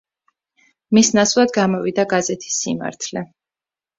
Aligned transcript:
მის 0.97 1.11
ნაცვლად 1.17 1.53
გამოვიდა 1.57 2.05
გაზეთი 2.13 2.53
„სიმართლე“. 2.57 3.25